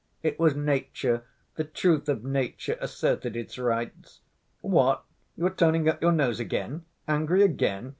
[0.23, 1.25] It was nature,
[1.57, 4.21] the truth of nature asserted its rights!
[4.61, 5.03] What,
[5.37, 6.85] you are turning up your nose again?
[7.07, 7.89] Angry again?